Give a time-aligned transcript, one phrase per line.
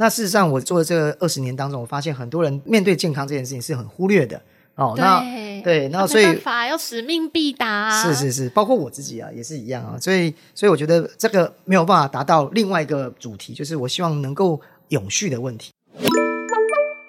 [0.00, 4.40] 那事实上，我做的这二十年当中，我发现很多人面对健康这件事情是很忽略的
[4.74, 4.94] 哦。
[4.96, 5.20] 那
[5.62, 8.02] 对，那所以没办法要使命必达啊。
[8.02, 9.98] 是是是，包括我自己啊，也是一样啊。
[10.00, 14.58] 所以，所以我觉得这个没有办法达到另外一个主题，就是我希望能够
[14.88, 15.70] 永续的问题。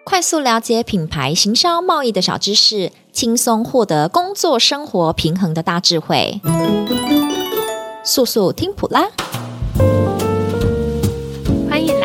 [0.04, 6.42] 快速了解品牌行销贸易的小知识，轻松获得工作生活平衡的大智慧。
[8.04, 9.08] 速速听普拉。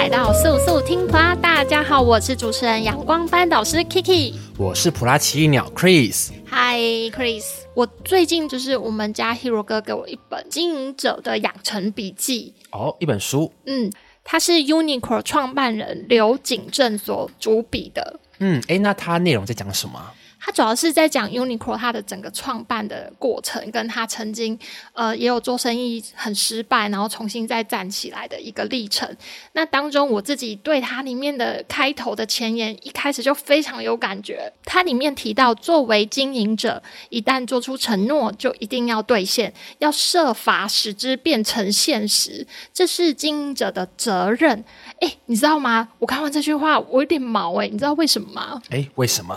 [0.06, 6.28] 来到速速听普拉，大家好，我是主持人阳光班导师 Kiki，我是普拉奇异鸟 Chris。
[6.48, 7.42] Hi Chris，
[7.74, 13.90] 我最近就是我们家 Hero 哥给我一本经营者的养成笔记哦，一本书，嗯。
[14.22, 18.20] 他是 Uniqlo 创办人刘景正所主笔的。
[18.38, 20.00] 嗯，哎，那他内容在讲什么？
[20.46, 24.56] 他主要是在讲 Uniqlo 它的整个创办的过程，跟他曾经
[24.92, 29.12] 呃也有做生意很失败，然后重新再站起来的一个历程。
[29.54, 34.52] 那当中我自己对它里面的开头的前言一开始就非常有感觉。
[34.64, 44.62] 它里面提到，作为经营者，一旦做出承诺，就一定要兑现，要设法使之变成现实，这是经营者的责任。
[45.00, 45.88] 诶，你知道吗？
[45.98, 48.62] 我看完这句话，我有点毛诶，你知道为什么吗？
[48.70, 49.36] 诶，为什么？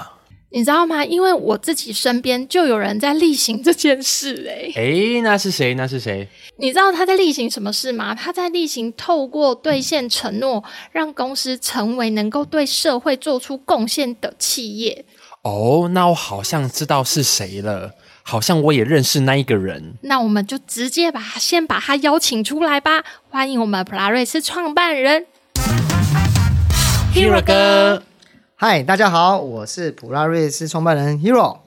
[0.52, 1.06] 你知道吗？
[1.06, 4.36] 因为我自己身边就有人在例行这件事。
[4.48, 5.76] 欸，哎，诶，那是谁？
[5.76, 6.28] 那是谁？
[6.58, 8.16] 你知道他在例行什么事吗？
[8.16, 15.06] 他在例行透过兑现承诺，让公司成为能够对社会做出贡献的企业。
[15.44, 19.94] 哦，那我好像知道是谁了，好像我也认识那一个人。
[20.02, 25.28] 那我们就直接把先把他邀请出来吧，欢迎我们普拉瑞斯创办人
[27.14, 28.02] Hero 哥。
[28.62, 31.60] 嗨，大家好，我是普拉瑞斯创办人 Hero。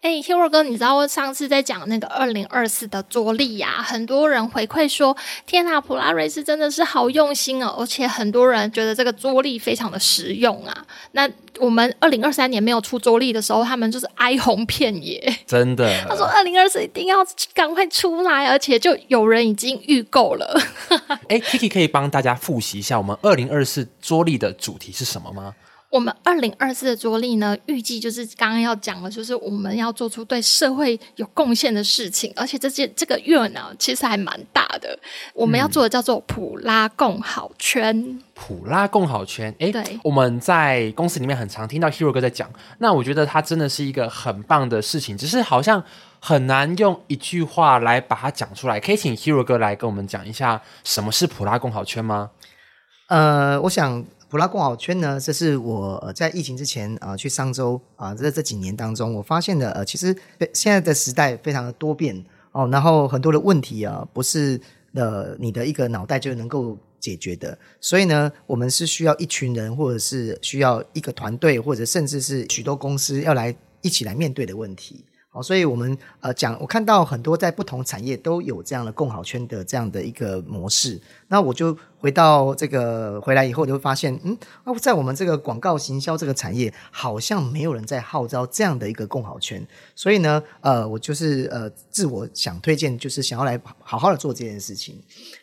[0.00, 10.74] 哎，Hero 哥，你知道我上次在讲那个二零二四的桌历呀，很多人回馈说，天哪，普拉瑞斯真的是好用心哦，而且很多人觉得这个桌历非常的实用啊。
[11.12, 15.94] 那我们二零二三年没有出桌历的时候，他们就是哀鸿遍野，真的。
[16.08, 17.18] 他说二零二四一定要
[17.52, 20.58] 赶快出来，而且就有人已经预购了。
[21.28, 25.54] 哎，Kiki 可以帮大家复习一下我们二零二四桌历的主题是什么吗？
[25.90, 34.96] 我们二零二四的着力呢，预计就是刚刚要讲的，就是我们要做出对社会有贡献的事情，而且这件这个愿呢，其实还蛮大的。
[35.34, 37.98] 我们要做的叫做普拉共好圈。
[37.98, 42.48] 嗯、普拉共好圈，哎，对，我们在公司里面很常听到 Hero 哥在讲，
[42.78, 45.82] 那我觉得他真的是一个很棒的事情，只是好像
[46.20, 48.78] 很难用一句话来把它讲出来。
[48.78, 52.30] 可以请 Hero 哥来跟我们讲一下什么是普拉共好圈吗？
[53.08, 54.04] 呃，我想。
[54.30, 60.16] 普拉共好圈呢，这是我在疫情之前啊、去商周啊，在、这几年当中，我发现的呃，其实
[60.54, 64.60] 现在的时代非常的多变哦，然后很多的问题啊，不是
[64.94, 73.52] 呃你的一个脑袋就能够解决的，所以呢，我们是需要一群人，或者是需要一个团队，或者甚至是许多公司要来
[73.82, 75.04] 一起来面对的问题。
[75.32, 81.00] 好，所以我们呃讲，我看到很多在不同产业都有这样的共好圈的这样的一个模式。
[81.28, 84.36] 那我就回到这个回来以后，就会发现，嗯，
[84.80, 89.64] 在我们这个广告行销这个产业，好像没有人在号召这样的一个共好圈。
[89.94, 95.00] 所以呢，呃，我就是呃自我想推荐，就是想要来好好的做这件事情。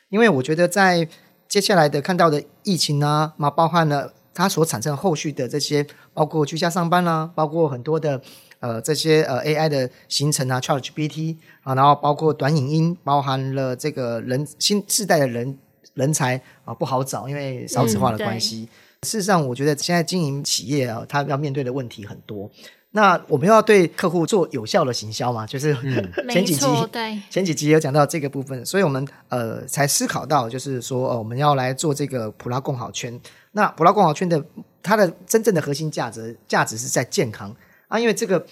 [0.10, 1.08] 因为我觉得在
[1.48, 8.22] 接下来的看到的疫情啊，那包含了它所产生后续的这些，包括居家上班啦、啊，包括很多的。
[8.60, 15.56] 呃，这些呃 AI 的形成啊，ChatGPT 啊，然后包括短影音，包含了这个人新世代的人
[15.94, 18.68] 人才啊，不好找，因为少子化的关系。
[18.68, 18.70] 嗯、
[19.04, 22.50] 事实上，我觉得现在经营企业啊，它要面对的问题很多。
[22.98, 33.22] 那我们要对客户做有效的行销嘛，就是、 嗯、前几集对前几集有讲到这个部分，所以我们呃才思考到，就是说，呃，我们要来做这个普拉共好圈。
[33.52, 34.44] 那普拉共好圈的
[34.82, 37.56] 它的真正的核心价值，价值是在健康。
[37.88, 38.44] 啊，因为这个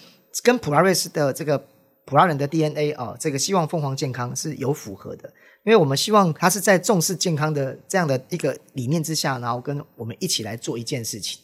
[0.43, 1.65] 跟普拉瑞斯的这个
[2.05, 5.27] 普拉人的 DNA 啊、哦，这个希望凤凰健康是有符合的，
[5.63, 11.39] 因为我们希望他是在重视健康的这样的一个理念之下，然后跟我们一起来做一件事情。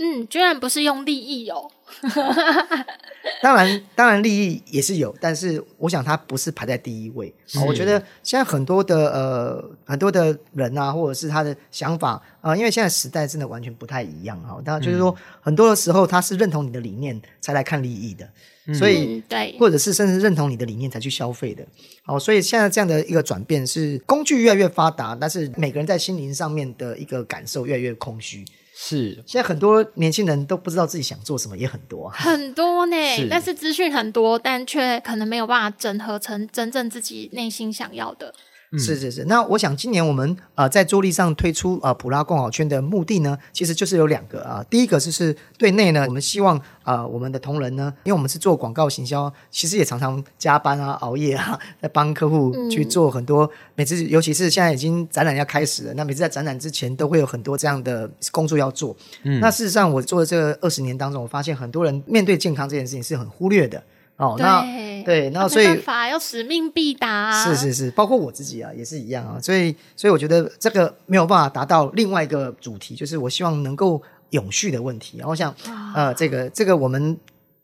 [0.00, 1.68] 嗯，居然不是用利益哦。
[3.42, 7.34] 当然，当然利益也是有，但是我想它不是排在第一位。
[7.56, 12.10] 哦、我觉得现在很多的呃很多的人啊，或者是他的想法
[12.40, 14.60] 啊、呃，因为现在时代真的完全不太一样哈。
[14.64, 18.28] 当然就是说，很多的时候他是认同你的理念才来看利益的，
[18.66, 21.66] 嗯、所以对，或者是甚至认同你的理念才去消费的。
[22.04, 28.44] 好，所以现在这样的一个转变是工具越来越发达，但是每个人在心灵上面的一个感受越来越空虚。
[28.80, 32.96] 是，现在很多年轻人都不知道自己想做什么，也很多，很多呢。
[33.16, 38.32] 是但是资讯很多，但却可能没有办法整合成真正自己内心想要的。
[38.72, 44.64] 是是是，那我想今年我们呃在助力上推出呃普拉共好圈的目的呢，其实就是有两个啊、呃。
[44.64, 53.46] 第一个就是对内呢，我们希望呃我们的同仁呢，因为我们是做广告行销，其实也常常加班啊、熬夜啊，在帮客户去做很多。
[53.46, 58.94] 嗯、每次尤其是现在已经展览要开始了，那每次在展览之前都会有很多这样的工作要做。
[59.22, 63.82] 嗯，那事实上我做的这二十年当中，我发现很多人面对健康这件事情是很忽略的。
[64.18, 64.60] 哦，那
[65.04, 69.40] 对，那所以法要使命必达啊，是是是，包括我自己啊，也是一样啊。
[69.40, 75.18] 所以，所以我觉得这个没有办法达到另外一个主题，就是我希望能够永续的问题。
[75.18, 75.54] 然后我想，
[75.94, 77.16] 呃，这个这个我们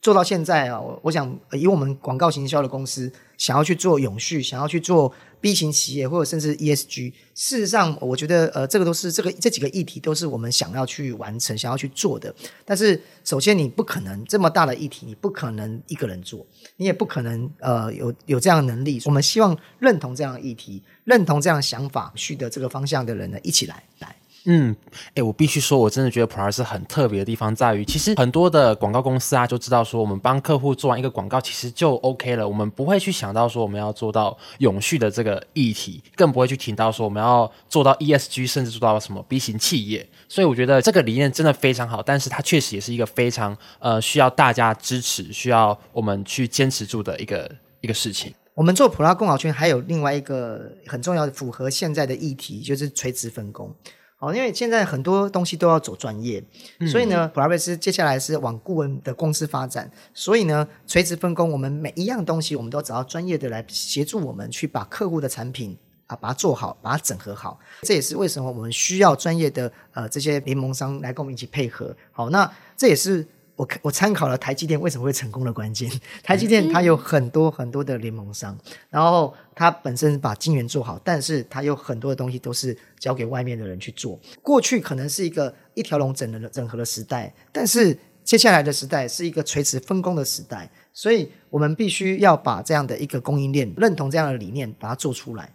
[0.04, 5.10] 做到现在啊，我我想以我们广告行销的公司想要去做永续，想要去做。
[5.40, 12.34] B 型企业或者甚至 ESG，事实上，我觉得呃，这个都是这个这几个议题都是我们想要去完成、想要去做的。
[12.64, 16.46] 但是，首先你不可能这么大的议题，你不可能一个人做，
[16.78, 18.98] 你也不可能呃有有这样的能力。
[19.04, 24.16] 我们希望认同这样的议题、认同这样想法、去的这个方向的人呢，一起来来。
[24.46, 24.76] 嗯，
[25.14, 32.46] 哎，我必须说，我真的觉得 Polaris 很特别的地方在于，其实很多的广告公司啊，就知道说，我们帮客户做完一个广告，其实就 OK 了。
[32.46, 40.06] 我们不会去想到说，我们要做到永续的这个议题，更不会去听到说，我们要做到 ESG，甚至做到什么 B 型企业。
[40.28, 47.50] 所以我觉得这个理念真的非常好，但是它确实也是一个非常呃需要大家支持、需要我们去坚持住的一个
[47.80, 48.34] 一个事情。
[48.54, 53.74] 我们做普拉共好圈还有另外一个很重要的符合现在的议题，就是垂直分工。
[54.18, 56.42] 哦，因为现在很多东西都要走专业，
[56.78, 59.90] 嗯、所以呢，普拉瑞斯接下来是往顾问的公司发展。
[60.14, 65.76] 所以呢，垂直分工，我们每一样东西，我们都找到专业的来协助我们去把客户的产品
[66.06, 67.58] 啊，把它做好，把它整合好。
[67.82, 71.94] 这也是为什么我们需要专业的呃这些联盟商来跟我们一起配合。
[72.12, 73.26] 好，那这也是。
[73.56, 75.90] 我我参考了台积电为什么会成功的关键。
[76.22, 78.56] 台积电它有很多很多的联盟商，
[78.90, 84.18] 然后它本身把晶圆做好，但是它有很多的东西都是交给外面的人去做。
[84.42, 95.52] 过去可能是一个一条龙整的整合的时代，但是接下来的时代是一个垂直分工的时代，所以我们必须要把这样的一个供应链认同这样的理念，把它做出来。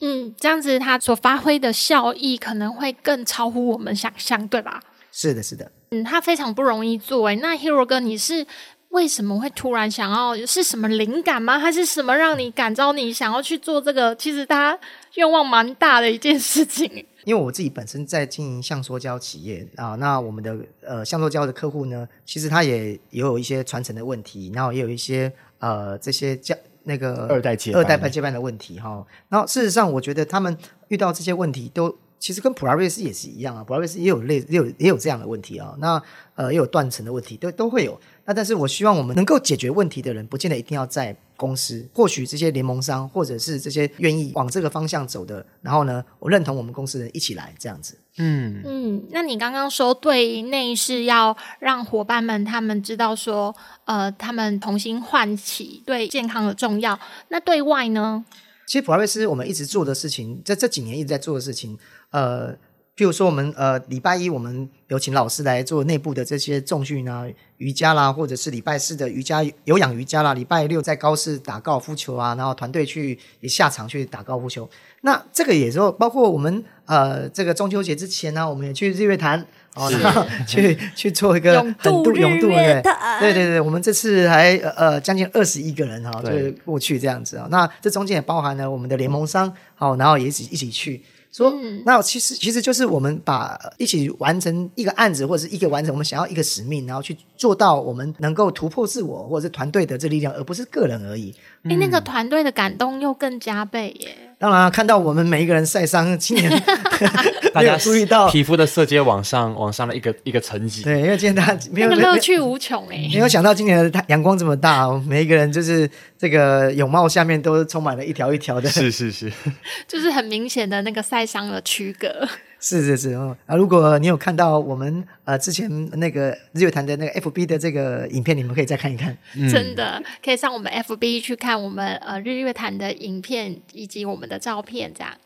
[0.00, 4.82] 嗯，这样子它所发挥的效益可能会更超乎我们想象，对吧？
[5.12, 5.70] 是的，是的。
[5.92, 7.36] 嗯，他非常不容易做诶。
[7.36, 8.46] 那 Hero 哥，你是
[8.88, 10.34] 为什么会突然想要？
[10.46, 11.58] 是什么灵感吗？
[11.58, 14.16] 还是什么让你感召你想要去做这个？
[14.16, 14.78] 其实他
[15.16, 16.90] 愿望蛮大的一件事情。
[17.24, 29.06] 因为我自己本身在经营橡塑胶企业啊，那我们的呃橡塑胶的客户呢，其实他也也有一些传承的问题，然后也有一些呃这些教那个二代接二代接班的问题哈。
[29.28, 30.56] 然后事实上，我觉得他们
[30.88, 31.94] 遇到这些问题都。
[32.22, 35.74] 其实跟普拉瑞斯也是一样啊，普拉瑞斯也有类也有也有这样的问题啊。
[35.80, 36.00] 那
[36.36, 38.00] 呃也有断层的问题，都都会有。
[38.24, 41.84] 那但是我希望我们能够解决问题的人，不见得一定要在公司。
[41.92, 47.98] 或许这些联盟商或者是这些愿意往这个方向走的，然后呢，我认同我们公司的人一起来这样子。
[48.18, 53.52] 嗯嗯，那你刚刚说对内是要让伙伴们他们知道说，
[53.84, 56.96] 呃，他们重新唤起对健康的重要。
[57.30, 58.24] 那对外呢？
[58.64, 61.76] 其实普拉瑞斯我们一直做的事情，在这几年一直在做的事情。
[62.12, 62.54] 呃，
[62.94, 67.26] 譬如说，我们呃礼拜一我们有请老师来做内部的这些重训啊、
[67.56, 74.68] 瑜伽啦，或者是礼拜四的瑜伽有氧瑜伽啦，礼拜六在高士打高尔夫球啊，然后团队去也下场去打高尔夫球。
[75.00, 79.40] 那这个也说，包括我们呃这个中秋节之前呢，我们也去日月潭
[79.74, 82.82] 哦，然后 去去做一个很度永度的，
[83.18, 87.48] 对对对，我们这次还呃将近二十一个人哈，就是过去这样子啊。
[87.50, 91.02] 那这中间也包含了我们的联盟商，好，然后也一起一起去。
[91.32, 91.52] 说，
[91.86, 101.34] 那其实其实就是我们把一起完成一个案子，或者是一个完成我们想要一个使命，然后去做到我们能够突破自我，或者是团队的这力量，而不是个人而已。
[101.64, 104.08] 哎，那个团队的感动又更加倍耶。
[104.38, 106.50] 当然，看到我们每一个人晒伤，今年
[107.54, 110.82] 大家注意到皮肤的色阶往上，往上了一个一个层级。
[110.82, 115.88] 对，因为今天大家没有那个乐趣无穷哎，没有想到今年的太阳光这么大，每一个人就是
[116.18, 119.32] 这个泳帽下面都充满了一条一条的，是是是，
[119.86, 122.28] 就是很明显的那个晒伤的区隔。
[122.64, 123.56] 是是是哦啊！
[123.56, 129.18] 如果你有看到我们呃之前那个日月潭的那个 FB 的这个影片，你们可以再看一看。
[129.34, 135.10] 嗯、真的可以上我们 FB 去看我们呃日月潭的影片以及我们的照片，这样。
[135.12, 135.18] 啊、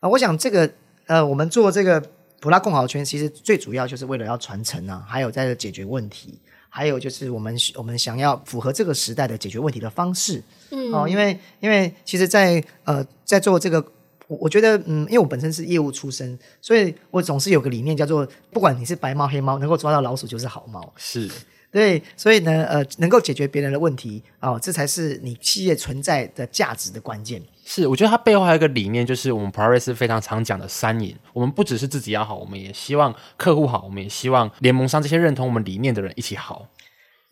[0.00, 0.68] 呃，我想这个
[1.06, 2.02] 呃，我们做这个
[2.40, 6.36] 普拉共好圈，其实最主要就是为了要传承啊，还有在解决问题，
[6.68, 10.42] 还有就是我们我们想要符合这个时代的解决问题的方式。
[10.72, 13.92] 嗯哦、呃，因为因为其实在，在呃在做这个。
[14.28, 20.92] 我我觉得，嗯，因为我本身是业务出身，所以我总是有个理念，叫做不管你是白猫黑猫，能够抓到老鼠就是好猫。
[20.96, 21.30] 是，
[21.70, 27.42] 对，所以呢，呃，能够解决别人的问题哦，这才是你企业存在的价值的关键。
[27.64, 31.14] 是，我觉得它背后还有一个理念，就是我们普拉瑞斯非常常讲的三赢。
[31.32, 36.68] 我们不只是自己要好，我们也希望客户好，我们也希望联盟商这些认同我们理念的人一起好。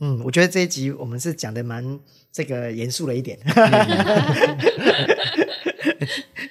[0.01, 1.99] 嗯，我觉得这一集我们是讲的蛮
[2.33, 3.39] 这个严肃了一点。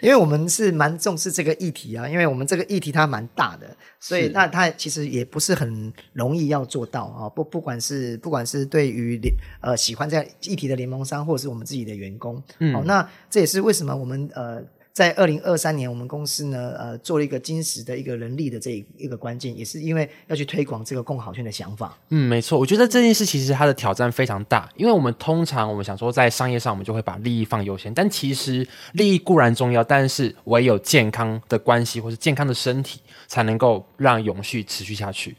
[0.04, 7.30] 因为我们是蛮重视这个议题啊，因为我们这个议题它蛮大的，所以那它其实也不是很容易要做到啊。
[7.30, 14.62] 不，不管是不管是对于联呃喜欢这样议题的联盟商，或者是我们自己的员工，嗯，好，那这也是为什么我们呃。
[14.94, 21.98] 在二零二三年，我们公司呢，呃，做了一个金石的一个人力的这一一个关键，也是因为要去推广这个共好圈的想法。
[22.10, 35.36] 嗯，没错，我觉得这件事其实它的挑战非常大，因为我们通常我们想说在商业上，我们就会把利益放优先，但其实利益固然重要，但是唯有健康的关系或是健康的身体，才能够让永续持续下去。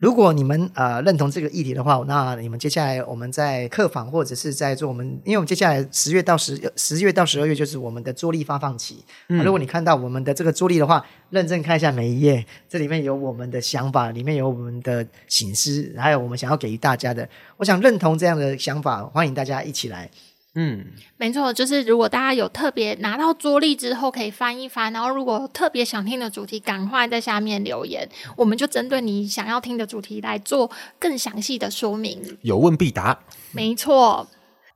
[0.00, 9.04] 如果你们呃认同这个议题的话，那你们接下来我们在客访或者是在做我们，因为我们接下来十月到十十月到十二月就是我们的桌历发放期。
[9.28, 17.28] 嗯，如果你看到我们的这个桌历的话，认真看一下每一页，这里面有我们的想法，里面有我们的醒思，还有我们想要给予大家的。
[17.58, 20.10] 我想认同这样的想法，欢迎大家一起来。
[20.56, 20.84] 嗯，
[21.16, 32.36] 没错，就是如果大家有特别拿到桌历之后，可以翻一翻，然后如果特别想听的主题，赶快在下面留言，我们就针对你想要听的主题来做更详细的说明。
[32.42, 33.20] 有问必答。
[33.52, 34.26] 没错，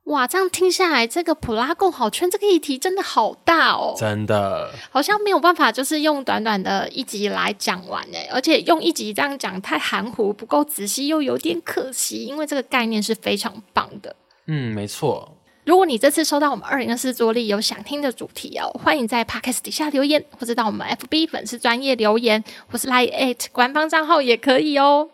[0.05, 14.15] 哇，这样听下来，这个普拉共好圈这个议题真的好大哦，真的，好像没有办法，就是用短短的一集来讲完诶，而且用一集这样讲太含糊，不够仔细，又有点可惜，因为这个概念是非常棒的。
[14.47, 15.34] 嗯，没错。
[15.65, 25.09] 如果你这次收到我们二零二四桌历有想听的主题哦，欢迎在 Podcast 底下留言，或者到我们 FB 粉丝专业留言，或是 Line@ 官方账号也可以哦。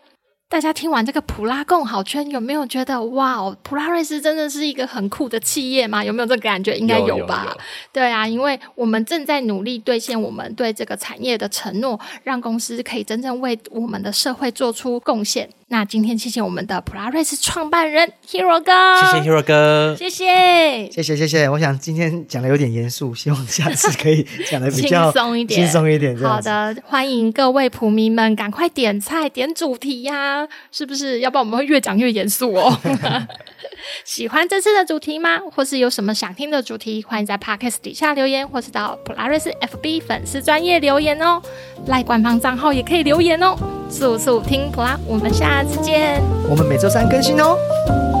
[0.50, 6.04] 大家听完这个普拉共好圈，有没有觉得哇哦，普拉瑞斯真的是一个很酷的企业吗？
[6.04, 6.76] 有没有这个感觉？
[6.76, 7.44] 应该有吧。
[7.44, 7.60] 有有有。
[7.90, 15.48] 对啊，因为我们正在努力兑现我们对这个产业的承诺，让公司可以真正为我们的社会做出贡献。
[15.72, 21.48] 那今天谢谢我们的普拉瑞斯创办人 Hero 哥，谢谢 Hero 哥，谢谢，谢谢，谢谢。
[21.48, 26.14] 我想今天讲的有点严肃，希望下次可以讲的比较轻松一点，轻松一点。
[26.18, 31.20] 好的，欢迎各位普迷们赶快点菜点主题呀，是不是？
[31.20, 32.78] 要不然我们会越讲越严肃哦。
[34.04, 35.38] 喜欢这次的主题吗？
[35.54, 37.02] 或是有什么想听的主题？
[37.02, 41.40] 欢迎在 Podcast 底下留言，或是到普拉瑞斯 FB 粉丝专业留言哦。
[41.86, 43.56] 赖官方账号也可以留言哦。
[43.90, 46.22] 速速听普拉，我们下次见。
[46.48, 48.11] 我们每周三更新哦。